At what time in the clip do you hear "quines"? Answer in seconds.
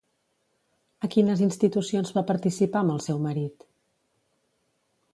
1.17-1.43